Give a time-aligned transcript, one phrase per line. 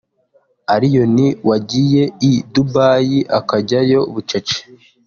[0.73, 4.59] Allioni wagiye i Dubai akajyayo bucece